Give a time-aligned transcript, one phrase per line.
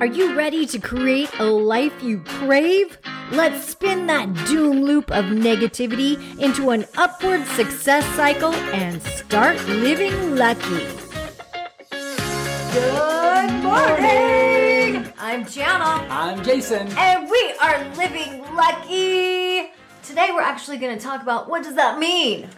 [0.00, 2.96] Are you ready to create a life you crave?
[3.32, 10.36] Let's spin that doom loop of negativity into an upward success cycle and start living
[10.36, 10.86] lucky.
[12.72, 15.12] Good morning!
[15.18, 16.06] I'm Jana.
[16.08, 16.88] I'm Jason.
[16.96, 19.68] And we are living lucky.
[20.02, 22.48] Today we're actually going to talk about what does that mean?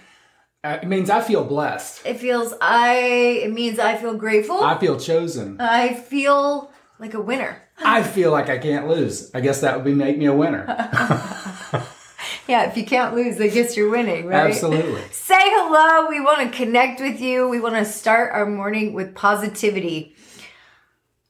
[0.63, 2.07] Uh, it means I feel blessed.
[2.07, 2.95] It feels I
[3.43, 4.63] it means I feel grateful.
[4.63, 5.61] I feel chosen.
[5.61, 7.63] I feel like a winner.
[7.79, 9.31] I feel like I can't lose.
[9.35, 10.67] I guess that would be make me a winner.
[12.49, 14.51] Yeah, if you can't lose, I guess you're winning, right?
[14.51, 15.01] Absolutely.
[15.13, 16.09] Say hello.
[16.09, 17.49] We want to connect with you.
[17.49, 20.17] We want to start our morning with positivity.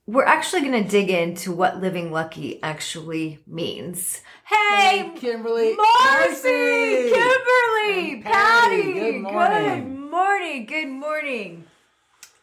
[0.06, 4.20] We're actually going to dig into what living lucky actually means.
[4.45, 5.77] Hey, Kimberly.
[5.77, 8.23] Marcy, Kimberly, Patty.
[8.23, 9.95] Patty, good morning.
[9.95, 10.67] Good morning.
[10.67, 11.65] Good morning.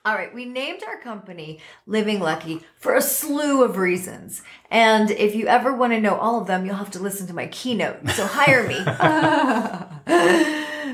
[0.09, 4.41] All right, we named our company Living Lucky for a slew of reasons.
[4.71, 7.35] And if you ever want to know all of them, you'll have to listen to
[7.35, 8.09] my keynote.
[8.09, 8.79] So hire me.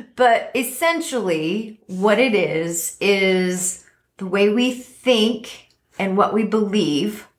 [0.17, 3.85] but essentially, what it is, is
[4.17, 7.29] the way we think and what we believe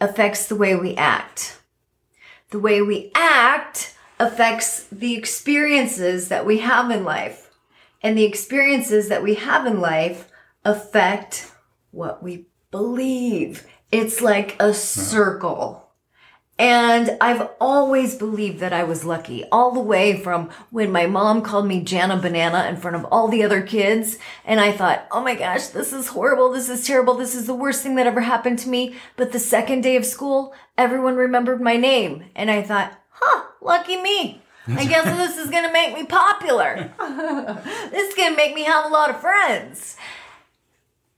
[0.00, 1.60] affects the way we act
[2.48, 7.50] the way we act affects the experiences that we have in life.
[8.02, 10.29] And the experiences that we have in life
[10.64, 11.52] affect
[11.90, 13.66] what we believe.
[13.90, 15.90] It's like a circle.
[16.60, 21.40] And I've always believed that I was lucky, all the way from when my mom
[21.40, 24.18] called me Jana Banana in front of all the other kids.
[24.44, 26.52] And I thought, oh my gosh, this is horrible.
[26.52, 27.14] This is terrible.
[27.14, 28.94] This is the worst thing that ever happened to me.
[29.16, 32.26] But the second day of school, everyone remembered my name.
[32.36, 34.42] And I thought, huh, lucky me.
[34.68, 36.92] I guess this is going to make me popular.
[37.90, 39.96] this is going to make me have a lot of friends.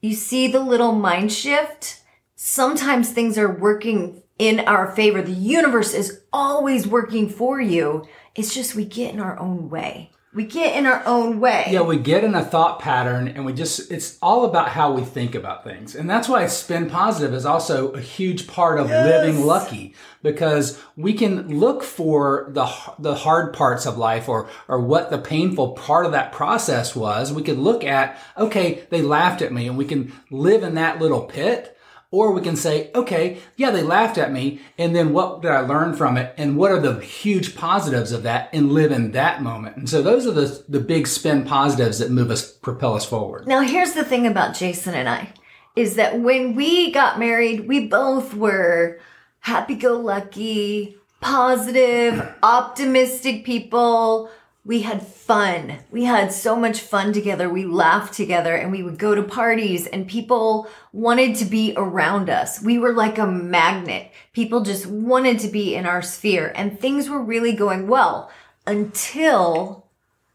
[0.05, 2.01] You see the little mind shift?
[2.35, 5.23] Sometimes things are working in our favor.
[5.23, 8.05] The universe is always working for you.
[8.35, 10.11] It's just we get in our own way.
[10.35, 11.67] We get in our own way.
[11.69, 15.03] Yeah, we get in a thought pattern and we just, it's all about how we
[15.03, 15.95] think about things.
[15.95, 21.13] And that's why spin positive is also a huge part of living lucky because we
[21.13, 22.65] can look for the,
[22.99, 27.31] the hard parts of life or, or what the painful part of that process was.
[27.31, 30.99] We could look at, okay, they laughed at me and we can live in that
[30.99, 31.77] little pit.
[32.13, 34.61] Or we can say, okay, yeah, they laughed at me.
[34.77, 36.35] And then what did I learn from it?
[36.37, 39.79] And what are the huge positives of that and live in that moment?
[39.79, 43.49] And so those are the, the big spin positives that move us, propel us forward.
[43.49, 45.33] Now, here's the thing about Jason and I
[45.75, 49.01] is that when we got married, we both were
[49.41, 54.31] happy go lucky, positive, optimistic people.
[54.65, 55.79] We had fun.
[55.91, 57.49] We had so much fun together.
[57.51, 62.31] We laughed together and we would go to parties and people wanted to be around
[62.31, 62.63] us.
[62.63, 64.13] We were like a magnet.
[64.33, 68.31] People just wanted to be in our sphere and things were really going well
[68.65, 69.89] until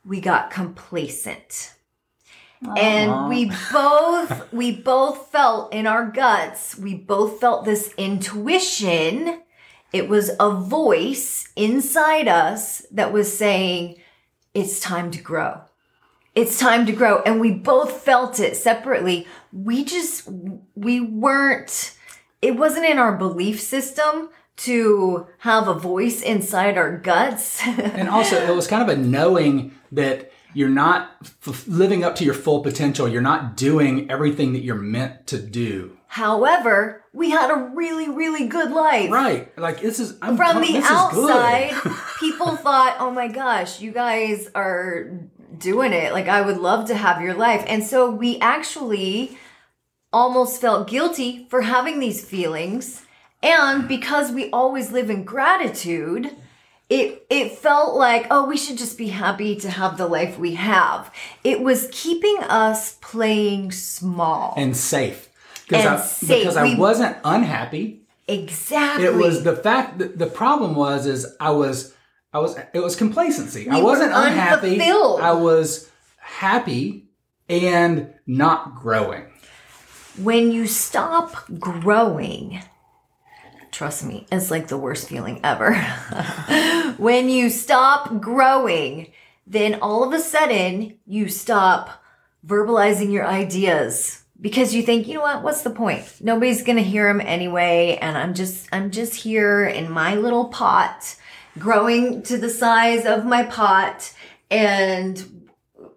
[0.06, 1.74] we got complacent.
[2.76, 9.44] And we both, we both felt in our guts, we both felt this intuition.
[9.94, 14.02] It was a voice inside us that was saying,
[14.58, 15.62] it's time to grow.
[16.34, 17.22] It's time to grow.
[17.22, 19.28] And we both felt it separately.
[19.54, 20.28] We just,
[20.74, 21.96] we weren't,
[22.42, 27.62] it wasn't in our belief system to have a voice inside our guts.
[27.68, 32.26] And also it was kind of a knowing that you're not f- living up to
[32.26, 33.08] your full potential.
[33.08, 35.96] You're not doing everything that you're meant to do.
[36.08, 39.12] However, we had a really, really good life.
[39.12, 39.56] Right.
[39.56, 41.74] Like this is, I'm From the outside,
[42.20, 45.12] people thought, oh my gosh, you guys are
[45.56, 46.12] doing it.
[46.12, 47.64] Like, I would love to have your life.
[47.68, 49.38] And so we actually
[50.12, 53.04] almost felt guilty for having these feelings.
[53.44, 56.32] And because we always live in gratitude,
[56.90, 60.54] it it felt like oh we should just be happy to have the life we
[60.56, 61.12] have
[61.44, 65.30] it was keeping us playing small and safe.
[65.68, 66.40] Because And I, safe.
[66.44, 68.02] because I We- wasn't unhappy.
[68.28, 71.94] exactly It was the fact that the problem was is I was
[72.34, 73.68] I was it was complacency.
[73.70, 74.80] I We were wasn't unhappy.
[74.82, 77.06] I was happy
[77.50, 79.24] and not growing.
[80.22, 82.62] when you stop growing,
[83.72, 85.76] trust me, it's like the worst feeling ever.
[86.98, 89.12] when you stop growing,
[89.46, 92.04] then all of a sudden you stop
[92.46, 96.22] verbalizing your ideas because you think, you know what, what's the point?
[96.22, 97.98] Nobody's going to hear them anyway.
[98.02, 101.16] And I'm just, I'm just here in my little pot
[101.58, 104.14] growing to the size of my pot
[104.52, 105.37] and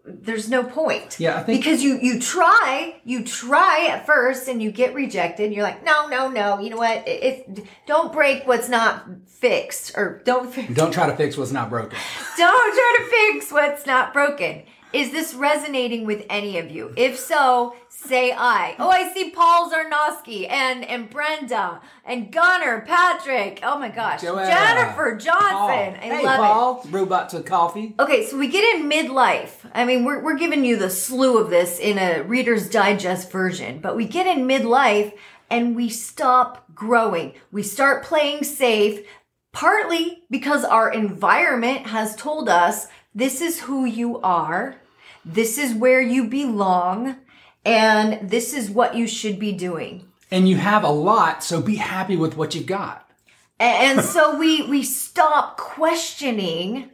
[0.05, 1.19] there's no point.
[1.21, 5.53] Yeah, I think- because you you try, you try at first, and you get rejected.
[5.53, 6.59] You're like, no, no, no.
[6.59, 7.05] You know what?
[7.07, 7.43] If
[7.87, 11.99] don't break what's not fixed, or don't fi- Don't try to fix what's not broken.
[12.37, 14.63] don't try to fix what's not broken.
[14.93, 16.93] Is this resonating with any of you?
[16.97, 18.75] If so, say I.
[18.79, 23.61] Oh, I see Paul Zarnowski and and Brenda and Gunnar, Patrick.
[23.63, 24.51] Oh my gosh, Joanna.
[24.51, 25.51] Jennifer Johnson.
[25.51, 25.71] Paul.
[25.71, 26.43] I hey, love it.
[26.43, 26.87] Paul.
[26.91, 27.95] Robot to coffee.
[27.99, 29.53] Okay, so we get in midlife.
[29.75, 33.79] I mean, we're, we're giving you the slew of this in a Reader's Digest version,
[33.81, 35.13] but we get in midlife
[35.51, 37.35] and we stop growing.
[37.51, 39.07] We start playing safe,
[39.53, 44.77] partly because our environment has told us this is who you are,
[45.25, 47.17] this is where you belong,
[47.65, 50.09] and this is what you should be doing.
[50.31, 53.11] And you have a lot, so be happy with what you've got.
[53.59, 56.91] And so we we stop questioning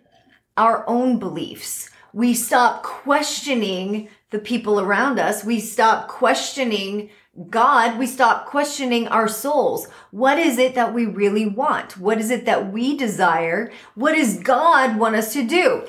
[0.57, 1.91] our own beliefs.
[2.13, 5.45] We stop questioning the people around us.
[5.45, 7.11] We stop questioning
[7.51, 7.99] God.
[7.99, 9.89] We stop questioning our souls.
[10.11, 11.99] What is it that we really want?
[11.99, 13.71] What is it that we desire?
[13.95, 15.87] What does God want us to do?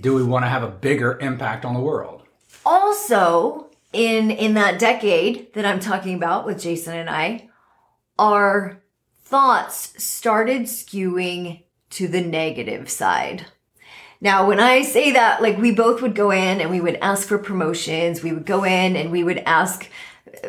[0.00, 2.20] Do we want to have a bigger impact on the world?
[2.64, 7.48] also in in that decade that I'm talking about with Jason and I,
[8.18, 8.82] our
[9.18, 13.46] thoughts started skewing to the negative side.
[14.20, 17.26] Now, when I say that, like we both would go in and we would ask
[17.26, 19.88] for promotions, we would go in and we would ask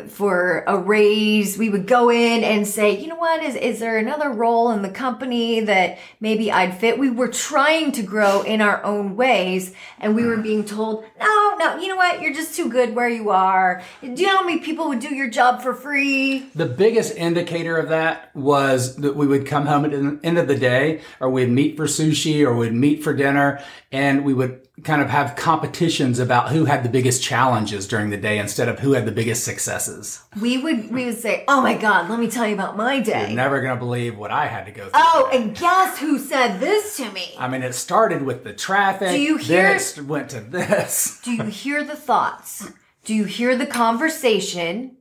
[0.08, 3.98] for a raise, we would go in and say, you know what, is, is there
[3.98, 6.98] another role in the company that maybe I'd fit?
[6.98, 10.42] We were trying to grow in our own ways and we were mm.
[10.42, 13.82] being told, no, no, you know what, you're just too good where you are.
[14.00, 16.50] Do you know how many people would do your job for free?
[16.54, 20.48] The biggest indicator of that was that we would come home at the end of
[20.48, 24.66] the day, or we'd meet for sushi, or we'd meet for dinner, and we would
[24.84, 28.80] kind of have competitions about who had the biggest challenges during the day instead of
[28.80, 30.22] who had the biggest successes.
[30.40, 33.26] We would, we would say, oh my God, let me tell you about my day.
[33.28, 34.90] You're never going to believe what I had to go through.
[34.94, 37.34] Oh, and guess who said this to me?
[37.38, 39.10] I mean, it started with the traffic.
[39.10, 41.20] Do you hear- Then it went to this.
[41.24, 42.70] Do you hear the thoughts?
[43.04, 44.96] Do you hear the conversation?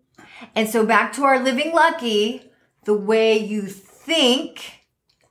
[0.55, 2.51] And so back to our living lucky,
[2.85, 4.85] the way you think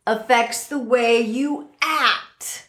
[0.06, 2.68] affects the way you act.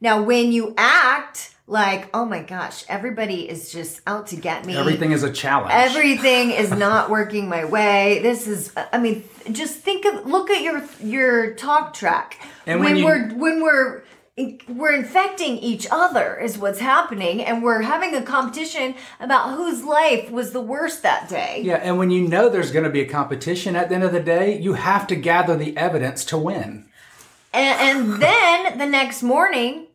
[0.00, 4.76] Now, when you act like, oh my gosh, everybody is just out to get me.
[4.76, 5.72] Everything is a challenge.
[5.74, 8.20] Everything is not working my way.
[8.22, 12.38] This is, I mean, just think of, look at your, your talk track.
[12.66, 14.02] And when, when you- we're, when we're,
[14.68, 20.30] we're infecting each other is what's happening and we're having a competition about whose life
[20.30, 21.60] was the worst that day.
[21.62, 24.12] yeah, and when you know there's going to be a competition at the end of
[24.12, 26.86] the day, you have to gather the evidence to win.
[27.54, 29.86] And, and then the next morning,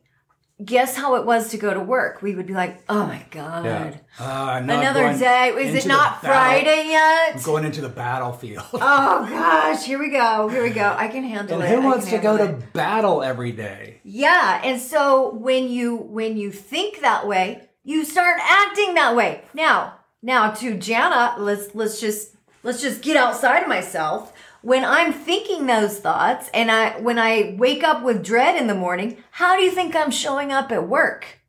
[0.63, 2.21] guess how it was to go to work?
[2.21, 4.00] We would be like, oh my God.
[4.19, 5.50] Uh, Another day.
[5.50, 7.36] Is it not Friday yet?
[7.36, 8.65] I'm going into the battlefield.
[8.74, 10.48] Oh gosh, here we go.
[10.48, 10.95] Here we go.
[10.98, 11.75] I can handle and it.
[11.75, 14.00] who wants to go handle to battle every day?
[14.04, 19.44] Yeah, and so when you when you think that way, you start acting that way.
[19.53, 24.33] Now, now to Jana, let's let's just let's just get outside of myself.
[24.62, 28.75] When I'm thinking those thoughts and I when I wake up with dread in the
[28.75, 31.39] morning, how do you think I'm showing up at work?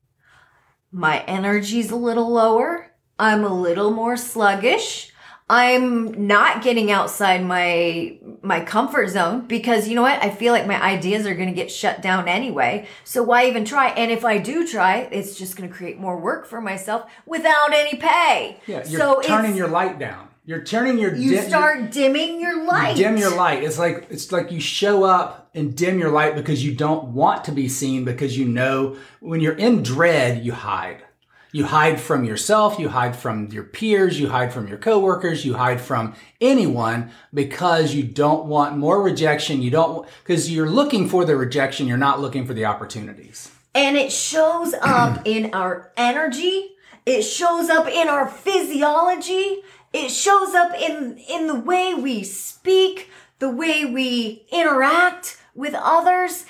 [0.92, 2.92] My energy's a little lower.
[3.18, 5.07] I'm a little more sluggish.
[5.50, 10.22] I'm not getting outside my my comfort zone because you know what?
[10.22, 12.86] I feel like my ideas are going to get shut down anyway.
[13.04, 13.88] So why even try?
[13.90, 17.72] And if I do try, it's just going to create more work for myself without
[17.72, 18.60] any pay.
[18.66, 20.28] Yeah, you're so turning your light down.
[20.44, 22.96] You're turning your you di- start dimming your light.
[22.96, 23.62] dim your light.
[23.62, 27.44] It's like it's like you show up and dim your light because you don't want
[27.44, 31.02] to be seen because you know when you're in dread, you hide.
[31.50, 35.54] You hide from yourself, you hide from your peers, you hide from your coworkers, you
[35.54, 39.62] hide from anyone because you don't want more rejection.
[39.62, 43.50] You don't because you're looking for the rejection, you're not looking for the opportunities.
[43.74, 46.76] And it shows up in our energy.
[47.06, 49.62] It shows up in our physiology.
[49.94, 56.44] It shows up in, in the way we speak, the way we interact with others.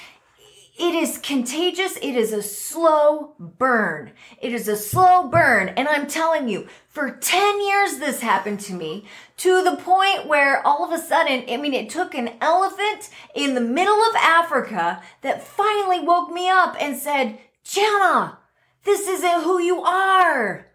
[0.79, 1.97] It is contagious.
[1.97, 4.13] It is a slow burn.
[4.41, 5.71] It is a slow burn.
[5.71, 9.05] And I'm telling you, for 10 years this happened to me
[9.39, 13.55] to the point where all of a sudden, I mean, it took an elephant in
[13.55, 18.39] the middle of Africa that finally woke me up and said, Jana,
[18.85, 20.69] this isn't who you are.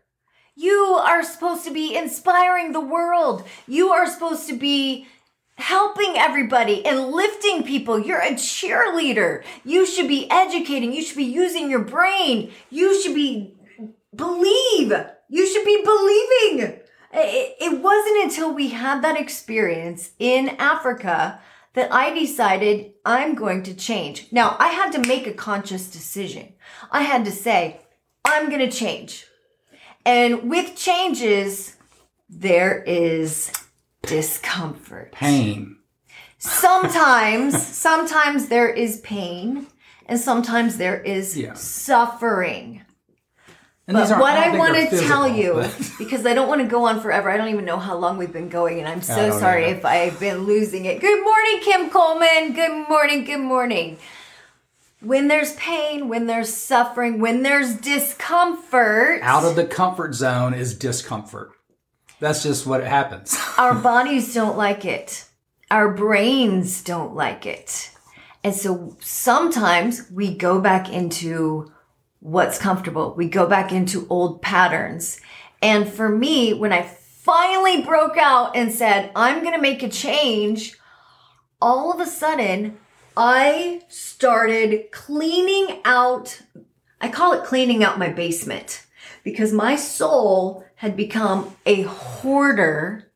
[0.55, 3.45] You are supposed to be inspiring the world.
[3.67, 5.07] You are supposed to be
[5.55, 7.99] helping everybody and lifting people.
[7.99, 9.43] You're a cheerleader.
[9.63, 10.93] You should be educating.
[10.93, 12.51] You should be using your brain.
[12.69, 13.55] You should be
[14.15, 14.93] believe.
[15.29, 16.79] You should be believing.
[17.15, 21.39] It, wasn't until we had that experience in Africa
[21.73, 24.27] that I decided I'm going to change.
[24.31, 26.53] Now, I had to make a conscious decision.
[26.91, 27.81] I had to say,
[28.25, 29.25] I'm going to change.
[30.05, 31.75] And with changes,
[32.29, 33.51] there is
[34.03, 35.11] discomfort.
[35.11, 35.77] Pain.
[36.37, 39.67] Sometimes, sometimes there is pain
[40.05, 41.53] and sometimes there is Yeah.
[41.53, 42.81] suffering.
[43.87, 45.63] And But what I want to tell you,
[45.97, 48.31] because I don't want to go on forever, I don't even know how long we've
[48.31, 49.75] been going, and I'm so sorry either.
[49.77, 51.01] if I've been losing it.
[51.01, 52.53] Good morning, Kim Coleman.
[52.53, 53.97] Good morning, good morning.
[55.01, 60.73] When there's pain, when there's suffering, when there's discomfort, out of the comfort zone is
[60.75, 61.51] discomfort.
[62.19, 63.37] That's just what happens.
[63.57, 65.25] our bodies don't like it.
[65.71, 67.91] Our brains don't like it.
[68.43, 71.71] And so sometimes we go back into
[72.19, 73.13] what's comfortable.
[73.15, 75.19] We go back into old patterns.
[75.61, 79.89] And for me, when I finally broke out and said, I'm going to make a
[79.89, 80.77] change,
[81.61, 82.77] all of a sudden
[83.15, 86.41] I started cleaning out,
[86.99, 88.85] I call it cleaning out my basement
[89.23, 93.11] because my soul had become a hoarder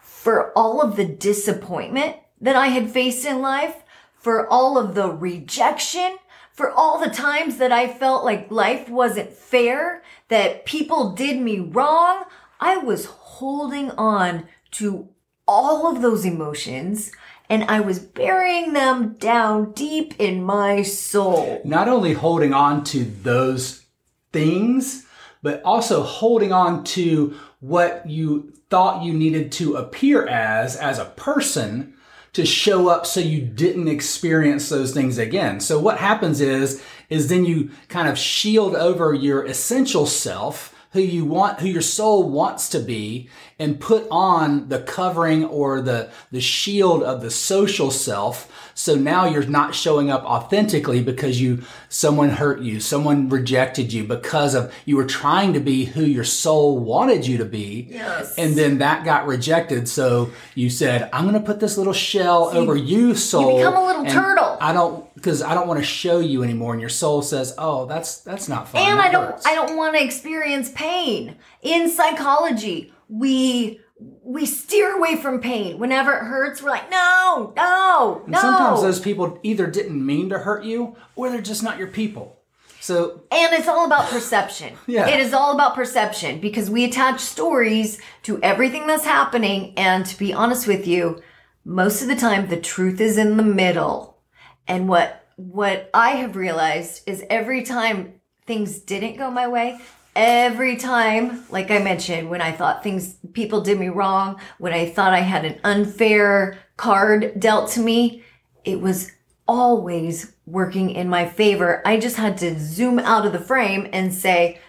[0.00, 3.82] for all of the disappointment that I had faced in life,
[4.16, 6.18] for all of the rejection,
[6.52, 11.58] for all the times that I felt like life wasn't fair, that people did me
[11.58, 12.24] wrong.
[12.60, 15.08] I was holding on to
[15.46, 17.12] all of those emotions
[17.50, 21.60] and I was burying them down deep in my soul.
[21.64, 23.84] Not only holding on to those
[24.32, 25.03] things,
[25.44, 31.04] but also holding on to what you thought you needed to appear as, as a
[31.04, 31.94] person
[32.32, 35.60] to show up so you didn't experience those things again.
[35.60, 41.00] So what happens is, is then you kind of shield over your essential self, who
[41.00, 46.08] you want, who your soul wants to be, and put on the covering or the,
[46.32, 48.50] the shield of the social self.
[48.76, 54.04] So now you're not showing up authentically because you, someone hurt you, someone rejected you
[54.04, 57.88] because of, you were trying to be who your soul wanted you to be.
[57.90, 58.34] Yes.
[58.36, 59.88] And then that got rejected.
[59.88, 63.52] So you said, I'm going to put this little shell over you, soul.
[63.52, 64.56] You become a little turtle.
[64.60, 66.72] I don't, because I don't want to show you anymore.
[66.72, 68.80] And your soul says, oh, that's, that's not fun.
[68.82, 71.36] and That I don't hurts." I don't want to experience pain.
[71.62, 73.80] In psychology, we
[74.22, 75.78] we steer away from pain.
[75.78, 78.40] Whenever it hurts, we're like, no, no, And no.
[78.40, 82.40] sometimes those people either didn't mean to hurt you or they're just not your people.
[82.80, 84.76] So and it's all about perception.
[84.86, 85.08] Yeah.
[85.08, 89.72] It is all about perception because we attach stories to everything that's happening.
[89.76, 91.22] And to be honest with you,
[91.64, 94.18] most of the time the truth is in the middle.
[94.66, 99.80] And what what I have realized is every time things didn't go my way,
[100.16, 104.88] every time, like I mentioned, when I thought things people did me wrong, when I
[104.88, 108.22] thought I had an unfair card dealt to me,
[108.64, 109.10] it was
[109.46, 111.82] always working in my favor.
[111.86, 114.60] I just had to zoom out of the frame and say,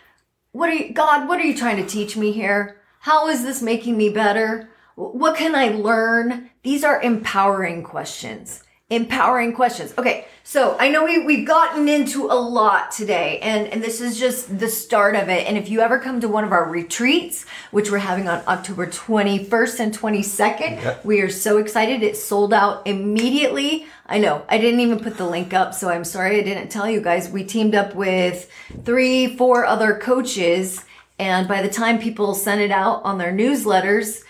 [0.51, 2.81] what are you, God, what are you trying to teach me here?
[2.99, 4.69] How is this making me better?
[4.95, 6.49] What can I learn?
[6.63, 8.63] These are empowering questions.
[8.91, 9.93] Empowering questions.
[9.97, 10.27] Okay.
[10.43, 14.59] So I know we, we've gotten into a lot today and, and this is just
[14.59, 15.47] the start of it.
[15.47, 18.85] And if you ever come to one of our retreats, which we're having on October
[18.85, 21.03] 21st and 22nd, Yep.
[21.03, 22.03] we are so excited.
[22.03, 23.87] It sold out immediately.
[24.05, 26.87] I know I didn't even put the link up, so I'm sorry I didn't tell
[26.87, 27.27] you guys.
[27.27, 28.47] We teamed up with
[28.83, 30.85] three, four other coaches,
[31.17, 34.21] and by the time people sent it out on their newsletters,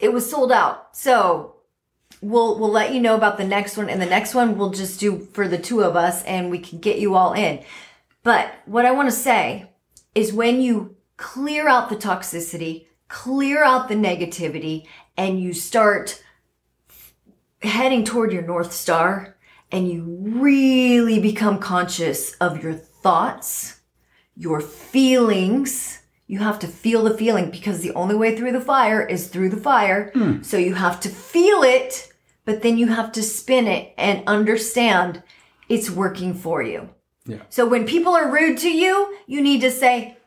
[0.00, 0.96] it was sold out.
[0.96, 1.53] So
[2.24, 5.00] we'll we'll let you know about the next one, and the next one we'll just
[5.00, 7.62] do for the two of us, and we can get you all in.
[8.22, 9.70] But what I want to say
[10.14, 16.22] is when you clear out the toxicity, clear out the negativity, and you start
[17.62, 19.36] heading toward your North Star
[19.72, 23.80] and you really become conscious of your thoughts,
[24.36, 26.00] your feelings.
[26.26, 29.48] You have to feel the feeling because the only way through the fire is through
[29.50, 30.10] the fire.
[30.14, 30.42] Hmm.
[30.42, 32.12] So you have to feel it,
[32.44, 35.22] but then you have to spin it and understand
[35.68, 36.90] it's working for you.
[37.26, 37.38] Yeah.
[37.48, 40.18] So when people are rude to you, you need to say,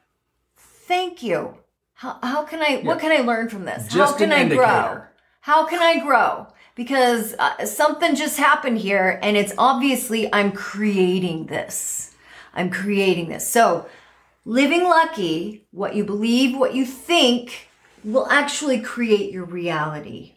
[0.55, 1.57] thank you.
[1.93, 3.87] How, how can I, what can I learn from this?
[3.87, 5.03] Just how can an I grow?
[5.41, 6.47] How can I grow?
[6.75, 12.15] Because uh, something just happened here and it's obviously I'm creating this.
[12.53, 13.47] I'm creating this.
[13.51, 13.87] So
[14.45, 17.69] living lucky, what you believe, what you think
[18.03, 20.36] will actually create your reality.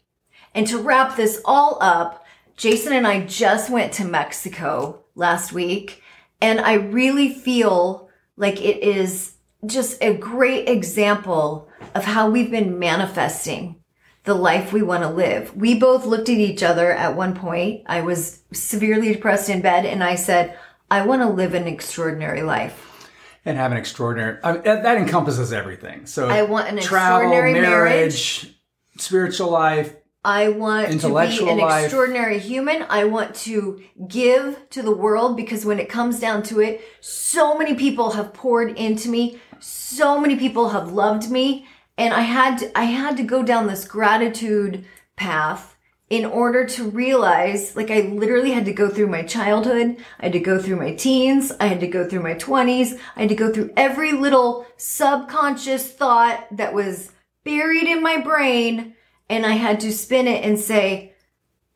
[0.55, 2.25] And to wrap this all up,
[2.57, 6.03] Jason and I just went to Mexico last week,
[6.41, 9.35] and I really feel like it is
[9.67, 13.77] just a great example of how we've been manifesting
[14.25, 15.57] the life we want to live.
[15.57, 17.85] We both looked at each other at one point.
[17.87, 20.59] I was severely depressed in bed, and I said,
[20.91, 23.09] I want to live an extraordinary life.
[23.45, 26.05] And have an extraordinary, I mean, that encompasses everything.
[26.05, 28.61] So I want an travel, extraordinary marriage, marriage.
[28.99, 31.85] spiritual life, I want to be an life.
[31.85, 32.85] extraordinary human.
[32.91, 37.57] I want to give to the world because when it comes down to it, so
[37.57, 39.41] many people have poured into me.
[39.61, 41.67] So many people have loved me.
[41.97, 44.85] And I had to, I had to go down this gratitude
[45.17, 45.77] path
[46.11, 49.97] in order to realize, like I literally had to go through my childhood.
[50.19, 51.53] I had to go through my teens.
[51.61, 52.95] I had to go through my twenties.
[53.17, 57.13] I had to go through every little subconscious thought that was
[57.45, 58.95] buried in my brain
[59.31, 61.15] and I had to spin it and say,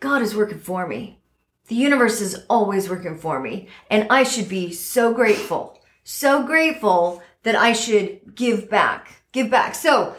[0.01, 1.21] God is working for me.
[1.69, 3.69] The universe is always working for me.
[3.91, 9.77] And I should be so grateful, so grateful that I should give back, give back.
[9.77, 10.17] So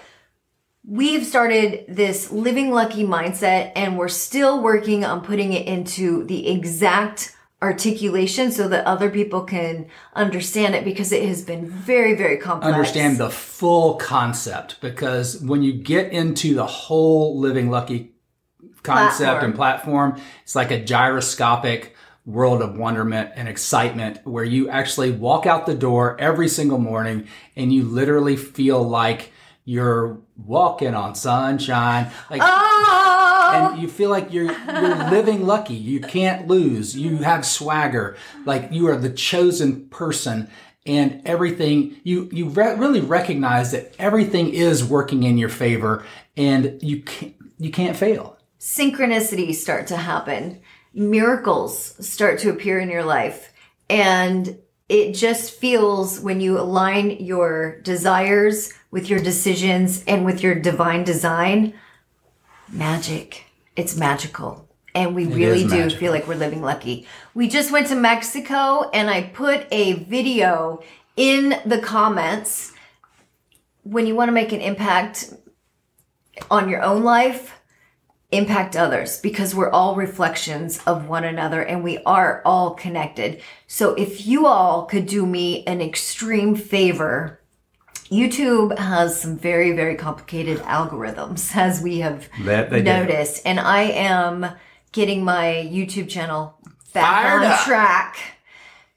[0.87, 6.47] we've started this living lucky mindset and we're still working on putting it into the
[6.47, 7.34] exact
[7.65, 12.71] articulation so that other people can understand it because it has been very, very complex.
[12.71, 18.11] understand the full concept because when you get into the whole living lucky
[18.83, 19.45] concept Platform.
[19.45, 21.95] and platform it's like a gyroscopic
[22.25, 27.27] world of wonderment and excitement where you actually walk out the door every single morning
[27.55, 29.31] and you literally feel like
[29.65, 33.71] you're walking on sunshine like Oh!
[33.73, 35.73] and you feel like you're you're living lucky.
[35.75, 36.95] You can't lose.
[36.95, 38.15] You have swagger.
[38.45, 40.49] Like you are the chosen person,
[40.85, 46.05] and everything you you re- really recognize that everything is working in your favor,
[46.37, 48.37] and you can't you can't fail.
[48.59, 50.59] synchronicities start to happen,
[50.93, 53.51] miracles start to appear in your life.
[53.89, 54.57] And
[54.87, 61.03] it just feels when you align your desires with your decisions and with your divine
[61.03, 61.73] design,
[62.69, 63.45] magic.
[63.75, 64.67] It's magical.
[64.93, 65.99] And we really do magical.
[65.99, 67.07] feel like we're living lucky.
[67.33, 70.81] We just went to Mexico and I put a video
[71.17, 72.71] in the comments
[73.83, 75.33] when you want to make an impact
[76.49, 77.54] on your own life
[78.31, 83.41] impact others because we're all reflections of one another and we are all connected.
[83.67, 87.39] So if you all could do me an extreme favor,
[88.05, 92.83] YouTube has some very, very complicated algorithms as we have That they do.
[92.91, 93.41] noticed.
[93.45, 94.47] And I am
[94.91, 96.57] getting my YouTube channel
[96.93, 97.59] back Fired on up.
[97.61, 98.17] track.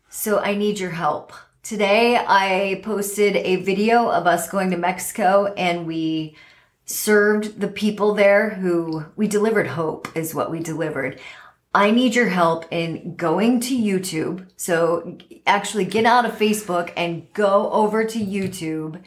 [0.09, 1.33] So I need your help.
[1.62, 6.35] Today I posted a video of us going to Mexico and we
[6.88, 11.20] served the people there who we delivered hope is what we delivered.
[11.74, 14.48] I need your help in going to YouTube.
[14.57, 19.03] So actually get out of Facebook and go over to YouTube.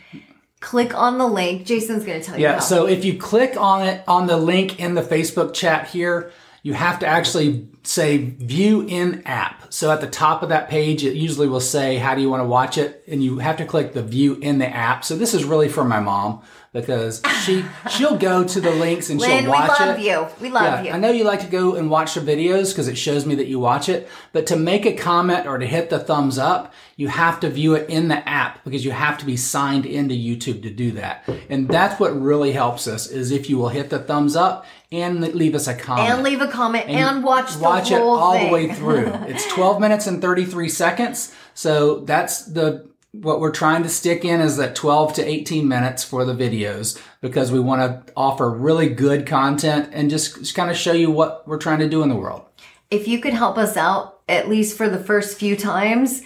[0.59, 1.65] Click on the link.
[1.65, 2.53] Jason's going to tell you Yeah.
[2.53, 2.59] how.
[2.59, 6.73] So if you click on it on the link in the Facebook chat here, you
[6.75, 9.73] have to actually say view in app.
[9.73, 12.41] So at the top of that page, it usually will say, how do you want
[12.41, 13.03] to watch it?
[13.07, 15.03] And you have to click the view in the app.
[15.03, 19.19] So this is really for my mom because she, she'll go to the links and
[19.19, 19.83] Lynn, she'll watch it.
[19.83, 20.03] we love it.
[20.03, 20.27] you.
[20.41, 20.91] We love Yeah, you.
[20.91, 23.47] I know you like to go and watch the videos because it shows me that
[23.47, 27.09] you watch it, but to make a comment or to hit the thumbs up, you
[27.09, 30.63] have to view it in the app because you have to be signed into YouTube
[30.63, 31.27] to do that.
[31.49, 35.21] And that's what really helps us is if you will hit the thumbs up and
[35.21, 36.09] leave us a comment.
[36.09, 38.47] and leave a comment and, watch the watch whole it all thing.
[38.47, 39.07] the way through.
[39.27, 41.33] It's 12 minutes and 33 seconds.
[41.53, 46.03] So that's the what we're trying to stick in is that 12 to 18 minutes
[46.03, 50.71] for the videos because we want to offer really good content and just, just kind
[50.71, 52.45] of show you what we're trying to do in the world.
[52.89, 56.21] if you could help us out at least for the first few times,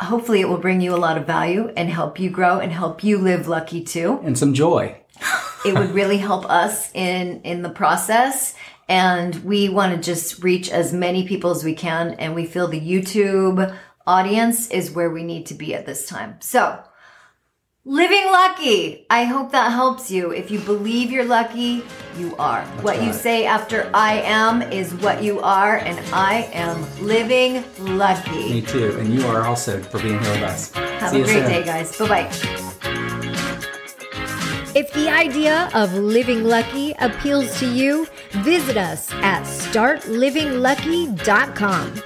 [0.00, 3.04] hopefully it will bring you a lot of value and help you grow and help
[3.04, 4.20] you live lucky too.
[4.24, 4.96] And some joy.
[5.64, 8.54] It would really help us in in the process
[8.88, 12.68] and we want to just reach as many people as we can and we feel
[12.68, 13.74] the YouTube
[14.06, 16.36] audience is where we need to be at this time.
[16.40, 16.82] So,
[17.86, 19.04] Living lucky.
[19.10, 20.30] I hope that helps you.
[20.30, 21.84] If you believe you're lucky,
[22.16, 22.62] you are.
[22.80, 28.54] what you say after I am is what you are, and I am living lucky.
[28.54, 28.96] Me too.
[28.98, 30.72] And you are also for being here with us.
[30.72, 31.50] Have See a great soon.
[31.50, 31.94] day, guys.
[31.98, 32.30] Bye bye.
[34.74, 42.02] If the idea of living lucky appeals to you, visit us at startlivinglucky.com.